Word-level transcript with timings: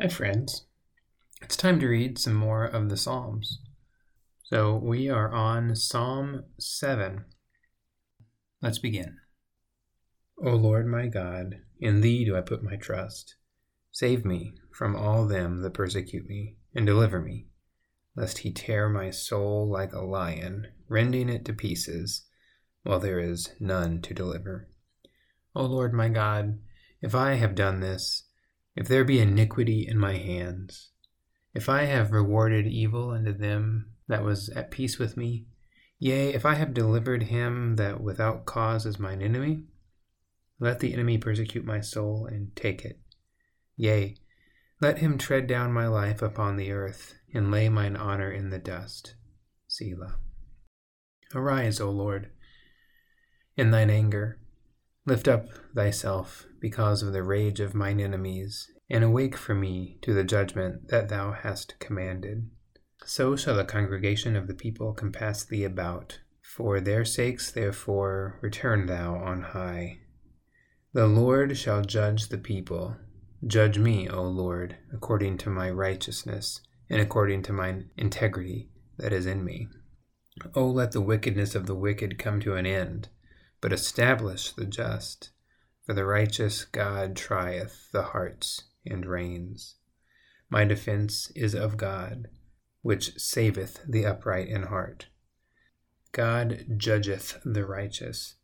Hi, 0.00 0.08
friends. 0.08 0.64
It's 1.42 1.58
time 1.58 1.78
to 1.80 1.86
read 1.86 2.18
some 2.18 2.32
more 2.32 2.64
of 2.64 2.88
the 2.88 2.96
Psalms. 2.96 3.60
So 4.44 4.80
we 4.82 5.10
are 5.10 5.30
on 5.30 5.76
Psalm 5.76 6.44
7. 6.58 7.26
Let's 8.62 8.78
begin. 8.78 9.18
O 10.42 10.52
Lord 10.52 10.86
my 10.86 11.06
God, 11.06 11.56
in 11.78 12.00
thee 12.00 12.24
do 12.24 12.34
I 12.34 12.40
put 12.40 12.62
my 12.62 12.76
trust. 12.76 13.36
Save 13.92 14.24
me 14.24 14.54
from 14.72 14.96
all 14.96 15.26
them 15.26 15.60
that 15.60 15.74
persecute 15.74 16.26
me, 16.26 16.56
and 16.74 16.86
deliver 16.86 17.20
me, 17.20 17.48
lest 18.16 18.38
he 18.38 18.54
tear 18.54 18.88
my 18.88 19.10
soul 19.10 19.70
like 19.70 19.92
a 19.92 20.00
lion, 20.00 20.68
rending 20.88 21.28
it 21.28 21.44
to 21.44 21.52
pieces, 21.52 22.24
while 22.84 23.00
there 23.00 23.20
is 23.20 23.50
none 23.60 24.00
to 24.00 24.14
deliver. 24.14 24.70
O 25.54 25.62
Lord 25.66 25.92
my 25.92 26.08
God, 26.08 26.58
if 27.02 27.14
I 27.14 27.34
have 27.34 27.54
done 27.54 27.80
this, 27.80 28.29
if 28.76 28.88
there 28.88 29.04
be 29.04 29.20
iniquity 29.20 29.86
in 29.86 29.98
my 29.98 30.16
hands, 30.16 30.90
if 31.54 31.68
I 31.68 31.84
have 31.84 32.12
rewarded 32.12 32.66
evil 32.66 33.10
unto 33.10 33.32
them 33.32 33.92
that 34.08 34.22
was 34.22 34.48
at 34.50 34.70
peace 34.70 34.98
with 34.98 35.16
me, 35.16 35.46
yea, 35.98 36.32
if 36.32 36.46
I 36.46 36.54
have 36.54 36.74
delivered 36.74 37.24
him 37.24 37.76
that 37.76 38.00
without 38.00 38.46
cause 38.46 38.86
is 38.86 38.98
mine 38.98 39.20
enemy, 39.20 39.64
let 40.58 40.78
the 40.80 40.92
enemy 40.92 41.18
persecute 41.18 41.64
my 41.64 41.80
soul 41.80 42.26
and 42.26 42.54
take 42.54 42.84
it. 42.84 43.00
Yea, 43.76 44.16
let 44.80 44.98
him 44.98 45.18
tread 45.18 45.46
down 45.46 45.72
my 45.72 45.86
life 45.86 46.22
upon 46.22 46.56
the 46.56 46.70
earth, 46.70 47.14
and 47.34 47.50
lay 47.50 47.68
mine 47.68 47.96
honor 47.96 48.30
in 48.30 48.50
the 48.50 48.58
dust. 48.58 49.14
Selah. 49.66 50.16
Arise, 51.34 51.80
O 51.80 51.90
Lord, 51.90 52.30
in 53.56 53.70
thine 53.70 53.90
anger 53.90 54.38
Lift 55.06 55.28
up 55.28 55.46
thyself 55.74 56.46
because 56.60 57.02
of 57.02 57.12
the 57.12 57.22
rage 57.22 57.58
of 57.58 57.74
mine 57.74 58.00
enemies, 58.00 58.70
and 58.90 59.02
awake 59.02 59.36
for 59.36 59.54
me 59.54 59.98
to 60.02 60.12
the 60.12 60.24
judgment 60.24 60.88
that 60.88 61.08
thou 61.08 61.32
hast 61.32 61.78
commanded. 61.78 62.50
So 63.04 63.34
shall 63.34 63.56
the 63.56 63.64
congregation 63.64 64.36
of 64.36 64.46
the 64.46 64.54
people 64.54 64.92
compass 64.92 65.44
thee 65.44 65.64
about. 65.64 66.20
For 66.42 66.80
their 66.80 67.04
sakes, 67.04 67.50
therefore, 67.50 68.38
return 68.42 68.86
thou 68.86 69.14
on 69.14 69.40
high. 69.40 70.00
The 70.92 71.06
Lord 71.06 71.56
shall 71.56 71.82
judge 71.82 72.28
the 72.28 72.38
people. 72.38 72.96
Judge 73.46 73.78
me, 73.78 74.08
O 74.08 74.22
Lord, 74.22 74.76
according 74.92 75.38
to 75.38 75.50
my 75.50 75.70
righteousness, 75.70 76.60
and 76.90 77.00
according 77.00 77.42
to 77.44 77.52
mine 77.54 77.90
integrity 77.96 78.68
that 78.98 79.12
is 79.14 79.24
in 79.24 79.44
me. 79.44 79.68
O 80.54 80.66
let 80.66 80.92
the 80.92 81.00
wickedness 81.00 81.54
of 81.54 81.66
the 81.66 81.74
wicked 81.74 82.18
come 82.18 82.40
to 82.40 82.54
an 82.54 82.66
end 82.66 83.08
but 83.60 83.72
establish 83.72 84.52
the 84.52 84.66
just. 84.66 85.30
For 85.84 85.94
the 85.94 86.04
righteous 86.04 86.64
God 86.64 87.16
trieth 87.16 87.90
the 87.92 88.02
hearts 88.02 88.64
and 88.86 89.04
reins. 89.04 89.76
My 90.48 90.64
defense 90.64 91.30
is 91.34 91.54
of 91.54 91.76
God, 91.76 92.28
which 92.82 93.18
saveth 93.18 93.80
the 93.88 94.06
upright 94.06 94.48
in 94.48 94.64
heart. 94.64 95.08
God 96.12 96.66
judgeth 96.76 97.38
the 97.44 97.64
righteous, 97.64 98.36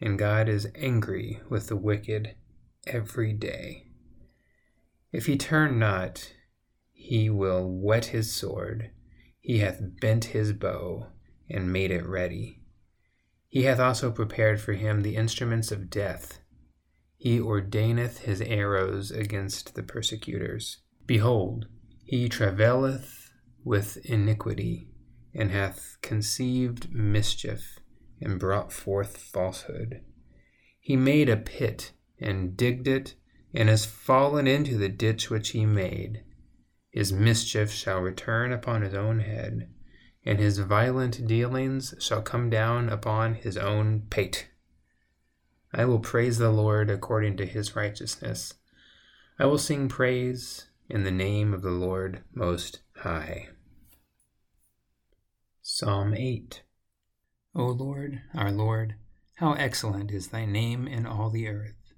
and 0.00 0.18
God 0.18 0.48
is 0.48 0.68
angry 0.74 1.40
with 1.48 1.68
the 1.68 1.76
wicked 1.76 2.34
every 2.86 3.32
day. 3.32 3.86
If 5.12 5.26
he 5.26 5.36
turn 5.36 5.78
not, 5.78 6.32
he 6.92 7.30
will 7.30 7.70
whet 7.70 8.06
his 8.06 8.34
sword. 8.34 8.90
He 9.40 9.58
hath 9.58 10.00
bent 10.00 10.26
his 10.26 10.52
bow 10.52 11.06
and 11.48 11.72
made 11.72 11.90
it 11.90 12.06
ready. 12.06 12.60
He 13.48 13.62
hath 13.62 13.78
also 13.78 14.10
prepared 14.10 14.60
for 14.60 14.74
him 14.74 15.02
the 15.02 15.16
instruments 15.16 15.70
of 15.70 15.90
death. 15.90 16.40
He 17.16 17.40
ordaineth 17.40 18.18
his 18.18 18.40
arrows 18.40 19.10
against 19.10 19.74
the 19.74 19.82
persecutors. 19.82 20.78
Behold, 21.06 21.66
he 22.04 22.28
travaileth 22.28 23.30
with 23.64 23.96
iniquity, 24.04 24.88
and 25.34 25.50
hath 25.50 25.96
conceived 26.02 26.92
mischief, 26.92 27.78
and 28.20 28.38
brought 28.38 28.72
forth 28.72 29.16
falsehood. 29.16 30.02
He 30.78 30.96
made 30.96 31.28
a 31.28 31.36
pit, 31.36 31.92
and 32.20 32.56
digged 32.56 32.86
it, 32.86 33.14
and 33.52 33.68
is 33.70 33.84
fallen 33.84 34.46
into 34.46 34.76
the 34.76 34.88
ditch 34.88 35.30
which 35.30 35.50
he 35.50 35.66
made. 35.66 36.22
His 36.90 37.12
mischief 37.12 37.72
shall 37.72 38.00
return 38.00 38.52
upon 38.52 38.82
his 38.82 38.94
own 38.94 39.20
head 39.20 39.68
and 40.26 40.40
his 40.40 40.58
violent 40.58 41.26
dealings 41.26 41.94
shall 42.00 42.20
come 42.20 42.50
down 42.50 42.88
upon 42.88 43.36
his 43.36 43.56
own 43.56 44.02
pate. 44.10 44.48
I 45.72 45.84
will 45.84 46.00
praise 46.00 46.38
the 46.38 46.50
Lord 46.50 46.90
according 46.90 47.36
to 47.36 47.46
his 47.46 47.76
righteousness. 47.76 48.54
I 49.38 49.46
will 49.46 49.58
sing 49.58 49.88
praise 49.88 50.66
in 50.88 51.04
the 51.04 51.12
name 51.12 51.54
of 51.54 51.62
the 51.62 51.70
Lord 51.70 52.24
Most 52.34 52.80
High. 52.96 53.50
Psalm 55.62 56.12
8 56.12 56.62
O 57.54 57.66
Lord, 57.66 58.22
our 58.34 58.50
Lord, 58.50 58.96
how 59.36 59.52
excellent 59.52 60.10
is 60.10 60.28
thy 60.28 60.44
name 60.44 60.88
in 60.88 61.06
all 61.06 61.30
the 61.30 61.48
earth, 61.48 61.92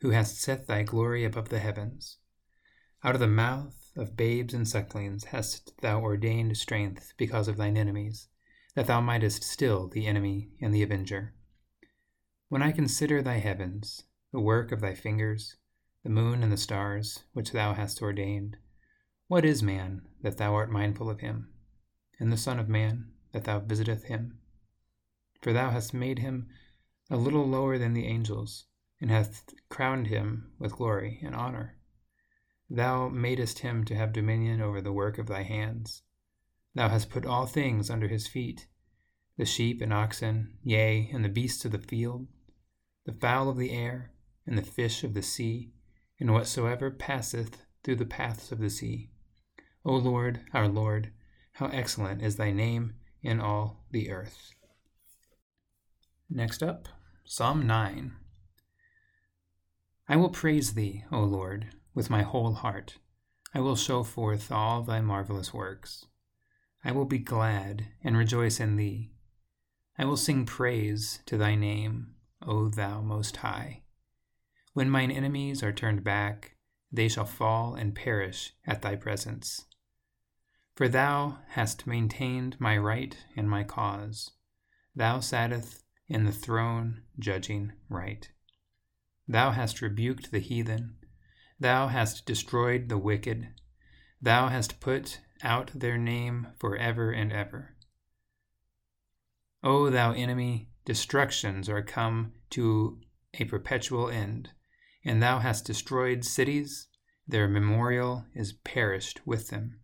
who 0.00 0.10
hast 0.10 0.40
set 0.40 0.66
thy 0.66 0.82
glory 0.82 1.24
above 1.24 1.48
the 1.48 1.58
heavens. 1.58 2.18
Out 3.02 3.14
of 3.14 3.20
the 3.20 3.26
mouth 3.26 3.81
of 3.96 4.16
babes 4.16 4.54
and 4.54 4.66
sucklings 4.66 5.24
hast 5.24 5.80
thou 5.80 6.00
ordained 6.00 6.56
strength 6.56 7.12
because 7.16 7.48
of 7.48 7.56
thine 7.56 7.76
enemies, 7.76 8.28
that 8.74 8.86
thou 8.86 9.00
mightest 9.00 9.42
still 9.42 9.88
the 9.88 10.06
enemy 10.06 10.50
and 10.60 10.74
the 10.74 10.82
avenger. 10.82 11.34
When 12.48 12.62
I 12.62 12.72
consider 12.72 13.22
thy 13.22 13.38
heavens, 13.38 14.04
the 14.32 14.40
work 14.40 14.72
of 14.72 14.80
thy 14.80 14.94
fingers, 14.94 15.56
the 16.02 16.10
moon 16.10 16.42
and 16.42 16.52
the 16.52 16.56
stars, 16.56 17.24
which 17.32 17.52
thou 17.52 17.74
hast 17.74 18.02
ordained, 18.02 18.56
what 19.28 19.44
is 19.44 19.62
man 19.62 20.02
that 20.20 20.36
thou 20.36 20.54
art 20.54 20.70
mindful 20.70 21.08
of 21.08 21.20
him, 21.20 21.52
and 22.18 22.32
the 22.32 22.36
Son 22.36 22.58
of 22.58 22.68
Man 22.68 23.12
that 23.32 23.44
thou 23.44 23.60
visiteth 23.60 24.04
him? 24.04 24.38
For 25.40 25.52
thou 25.52 25.70
hast 25.70 25.94
made 25.94 26.18
him 26.18 26.48
a 27.10 27.16
little 27.16 27.46
lower 27.46 27.78
than 27.78 27.94
the 27.94 28.06
angels, 28.06 28.66
and 29.00 29.10
hast 29.10 29.54
crowned 29.68 30.06
him 30.06 30.52
with 30.58 30.76
glory 30.76 31.20
and 31.22 31.34
honor. 31.34 31.78
Thou 32.70 33.08
madest 33.08 33.58
him 33.58 33.84
to 33.84 33.94
have 33.94 34.12
dominion 34.12 34.60
over 34.60 34.80
the 34.80 34.92
work 34.92 35.18
of 35.18 35.26
thy 35.26 35.42
hands. 35.42 36.02
Thou 36.74 36.88
hast 36.88 37.10
put 37.10 37.26
all 37.26 37.46
things 37.46 37.90
under 37.90 38.08
his 38.08 38.26
feet 38.26 38.66
the 39.38 39.44
sheep 39.46 39.80
and 39.80 39.92
oxen, 39.92 40.58
yea, 40.62 41.10
and 41.12 41.24
the 41.24 41.28
beasts 41.28 41.64
of 41.64 41.72
the 41.72 41.78
field, 41.78 42.28
the 43.06 43.12
fowl 43.14 43.48
of 43.48 43.56
the 43.56 43.70
air, 43.70 44.12
and 44.46 44.56
the 44.56 44.62
fish 44.62 45.04
of 45.04 45.14
the 45.14 45.22
sea, 45.22 45.72
and 46.20 46.32
whatsoever 46.32 46.90
passeth 46.90 47.64
through 47.82 47.96
the 47.96 48.06
paths 48.06 48.52
of 48.52 48.58
the 48.58 48.70
sea. 48.70 49.10
O 49.84 49.94
Lord, 49.94 50.40
our 50.52 50.68
Lord, 50.68 51.12
how 51.54 51.66
excellent 51.68 52.22
is 52.22 52.36
thy 52.36 52.52
name 52.52 52.94
in 53.22 53.40
all 53.40 53.86
the 53.90 54.10
earth. 54.10 54.52
Next 56.28 56.62
up, 56.62 56.88
Psalm 57.24 57.66
9. 57.66 58.12
I 60.08 60.16
will 60.16 60.30
praise 60.30 60.74
thee, 60.74 61.04
O 61.10 61.20
Lord 61.20 61.74
with 61.94 62.10
my 62.10 62.22
whole 62.22 62.54
heart. 62.54 62.98
I 63.54 63.60
will 63.60 63.76
show 63.76 64.02
forth 64.02 64.50
all 64.50 64.82
thy 64.82 65.00
marvelous 65.00 65.52
works. 65.52 66.06
I 66.84 66.92
will 66.92 67.04
be 67.04 67.18
glad 67.18 67.86
and 68.02 68.16
rejoice 68.16 68.58
in 68.60 68.76
thee. 68.76 69.12
I 69.98 70.04
will 70.04 70.16
sing 70.16 70.46
praise 70.46 71.20
to 71.26 71.36
thy 71.36 71.54
name, 71.54 72.14
O 72.46 72.68
thou 72.68 73.02
most 73.02 73.36
high. 73.38 73.82
When 74.72 74.88
mine 74.88 75.10
enemies 75.10 75.62
are 75.62 75.72
turned 75.72 76.02
back, 76.02 76.56
they 76.90 77.08
shall 77.08 77.26
fall 77.26 77.74
and 77.74 77.94
perish 77.94 78.52
at 78.66 78.82
thy 78.82 78.96
presence. 78.96 79.66
For 80.74 80.88
thou 80.88 81.38
hast 81.48 81.86
maintained 81.86 82.58
my 82.58 82.78
right 82.78 83.16
and 83.36 83.48
my 83.48 83.64
cause. 83.64 84.30
Thou 84.96 85.20
sattest 85.20 85.84
in 86.08 86.24
the 86.24 86.32
throne 86.32 87.02
judging 87.18 87.72
right. 87.88 88.30
Thou 89.28 89.50
hast 89.50 89.82
rebuked 89.82 90.30
the 90.30 90.40
heathen 90.40 90.96
Thou 91.62 91.86
hast 91.86 92.26
destroyed 92.26 92.88
the 92.88 92.98
wicked. 92.98 93.50
Thou 94.20 94.48
hast 94.48 94.80
put 94.80 95.20
out 95.44 95.70
their 95.72 95.96
name 95.96 96.48
for 96.58 96.76
ever 96.76 97.12
and 97.12 97.32
ever. 97.32 97.76
O 99.62 99.88
thou 99.88 100.10
enemy, 100.10 100.70
destructions 100.84 101.68
are 101.68 101.80
come 101.80 102.32
to 102.50 103.00
a 103.34 103.44
perpetual 103.44 104.08
end, 104.08 104.50
and 105.04 105.22
thou 105.22 105.38
hast 105.38 105.64
destroyed 105.64 106.24
cities, 106.24 106.88
their 107.28 107.46
memorial 107.46 108.24
is 108.34 108.54
perished 108.54 109.24
with 109.24 109.50
them. 109.50 109.78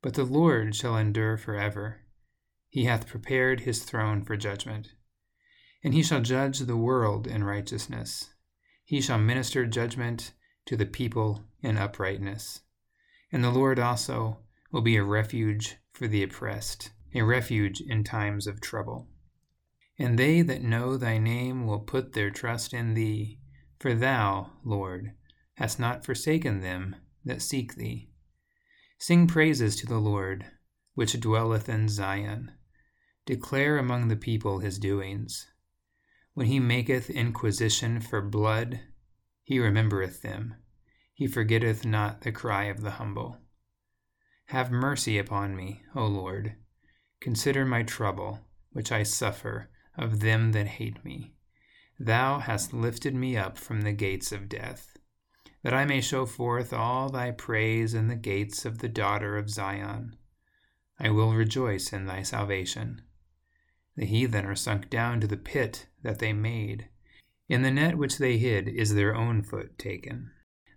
But 0.00 0.14
the 0.14 0.22
Lord 0.22 0.76
shall 0.76 0.96
endure 0.96 1.36
forever. 1.36 2.02
He 2.68 2.84
hath 2.84 3.08
prepared 3.08 3.62
his 3.62 3.82
throne 3.82 4.22
for 4.22 4.36
judgment, 4.36 4.92
and 5.82 5.92
he 5.92 6.04
shall 6.04 6.20
judge 6.20 6.60
the 6.60 6.76
world 6.76 7.26
in 7.26 7.42
righteousness. 7.42 8.30
He 8.84 9.00
shall 9.00 9.18
minister 9.18 9.66
judgment 9.66 10.34
to 10.68 10.76
the 10.76 10.84
people 10.84 11.44
in 11.62 11.78
uprightness. 11.78 12.60
And 13.32 13.42
the 13.42 13.50
Lord 13.50 13.78
also 13.78 14.40
will 14.70 14.82
be 14.82 14.96
a 14.96 15.02
refuge 15.02 15.76
for 15.92 16.06
the 16.06 16.22
oppressed, 16.22 16.90
a 17.14 17.22
refuge 17.22 17.80
in 17.80 18.04
times 18.04 18.46
of 18.46 18.60
trouble. 18.60 19.08
And 19.98 20.18
they 20.18 20.42
that 20.42 20.62
know 20.62 20.98
thy 20.98 21.16
name 21.16 21.66
will 21.66 21.80
put 21.80 22.12
their 22.12 22.28
trust 22.30 22.74
in 22.74 22.92
thee, 22.92 23.38
for 23.80 23.94
thou, 23.94 24.50
Lord, 24.62 25.12
hast 25.54 25.80
not 25.80 26.04
forsaken 26.04 26.60
them 26.60 26.96
that 27.24 27.40
seek 27.40 27.76
thee. 27.76 28.10
Sing 28.98 29.26
praises 29.26 29.74
to 29.76 29.86
the 29.86 29.98
Lord, 29.98 30.44
which 30.94 31.18
dwelleth 31.18 31.70
in 31.70 31.88
Zion. 31.88 32.52
Declare 33.24 33.78
among 33.78 34.08
the 34.08 34.16
people 34.16 34.58
his 34.58 34.78
doings. 34.78 35.46
When 36.34 36.46
he 36.46 36.60
maketh 36.60 37.08
inquisition 37.08 38.02
for 38.02 38.20
blood, 38.20 38.80
he 39.48 39.58
remembereth 39.58 40.20
them. 40.20 40.54
He 41.14 41.26
forgetteth 41.26 41.82
not 41.82 42.20
the 42.20 42.30
cry 42.30 42.64
of 42.64 42.82
the 42.82 42.90
humble. 42.90 43.38
Have 44.48 44.70
mercy 44.70 45.16
upon 45.16 45.56
me, 45.56 45.84
O 45.96 46.04
Lord. 46.04 46.56
Consider 47.18 47.64
my 47.64 47.82
trouble, 47.82 48.40
which 48.72 48.92
I 48.92 49.04
suffer 49.04 49.70
of 49.96 50.20
them 50.20 50.52
that 50.52 50.66
hate 50.66 51.02
me. 51.02 51.32
Thou 51.98 52.40
hast 52.40 52.74
lifted 52.74 53.14
me 53.14 53.38
up 53.38 53.56
from 53.56 53.80
the 53.80 53.92
gates 53.92 54.32
of 54.32 54.50
death, 54.50 54.98
that 55.62 55.72
I 55.72 55.86
may 55.86 56.02
show 56.02 56.26
forth 56.26 56.74
all 56.74 57.08
thy 57.08 57.30
praise 57.30 57.94
in 57.94 58.08
the 58.08 58.16
gates 58.16 58.66
of 58.66 58.80
the 58.80 58.88
daughter 58.90 59.38
of 59.38 59.48
Zion. 59.48 60.14
I 61.00 61.08
will 61.08 61.32
rejoice 61.32 61.90
in 61.90 62.04
thy 62.04 62.22
salvation. 62.22 63.00
The 63.96 64.04
heathen 64.04 64.44
are 64.44 64.54
sunk 64.54 64.90
down 64.90 65.22
to 65.22 65.26
the 65.26 65.38
pit 65.38 65.86
that 66.02 66.18
they 66.18 66.34
made. 66.34 66.90
In 67.48 67.62
the 67.62 67.70
net 67.70 67.96
which 67.96 68.18
they 68.18 68.36
hid 68.36 68.68
is 68.68 68.94
their 68.94 69.14
own 69.14 69.42
foot 69.42 69.78
taken. 69.78 70.30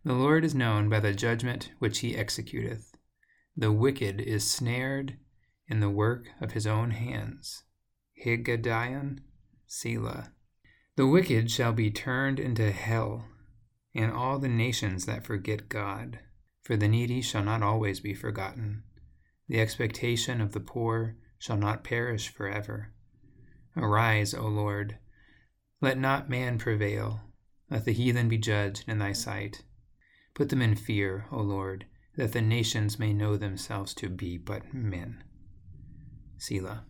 The 0.04 0.14
Lord 0.14 0.46
is 0.46 0.56
known 0.56 0.90
by 0.90 1.00
the 1.00 1.14
judgment 1.14 1.72
which 1.80 2.00
he 2.00 2.16
executeth. 2.16 2.96
The 3.56 3.72
wicked 3.72 4.22
is 4.22 4.50
snared 4.50 5.18
in 5.68 5.80
the 5.80 5.90
work 5.90 6.28
of 6.40 6.54
his 6.54 6.66
own 6.66 6.92
hands. 6.92 7.64
Higgaion, 8.26 9.20
Selah. 9.68 10.32
The 10.96 11.08
wicked 11.08 11.52
shall 11.52 11.74
be 11.74 11.92
turned 11.92 12.40
into 12.40 12.72
hell, 12.72 13.26
and 13.94 14.12
all 14.12 14.40
the 14.40 14.48
nations 14.48 15.06
that 15.06 15.26
forget 15.26 15.70
God. 15.70 16.20
For 16.64 16.78
the 16.78 16.88
needy 16.88 17.22
shall 17.22 17.44
not 17.44 17.64
always 17.64 18.00
be 18.00 18.14
forgotten. 18.14 18.84
The 19.48 19.60
expectation 19.60 20.40
of 20.40 20.54
the 20.54 20.60
poor 20.60 21.18
shall 21.38 21.58
not 21.58 21.84
perish 21.84 22.30
forever. 22.30 22.94
Arise, 23.76 24.34
O 24.34 24.48
Lord. 24.48 24.98
Let 25.82 25.98
not 25.98 26.30
man 26.30 26.60
prevail. 26.60 27.22
Let 27.70 27.86
the 27.86 27.92
heathen 27.92 28.30
be 28.30 28.38
judged 28.38 28.84
in 28.88 29.00
thy 29.00 29.14
sight. 29.14 29.64
Put 30.36 30.50
them 30.50 30.62
in 30.62 30.76
fear, 30.76 31.26
O 31.32 31.42
Lord, 31.42 31.86
that 32.16 32.34
the 32.34 32.42
nations 32.42 33.00
may 33.00 33.14
know 33.14 33.36
themselves 33.36 33.94
to 33.96 34.10
be 34.10 34.38
but 34.38 34.74
men. 34.74 35.24
Selah. 36.38 36.86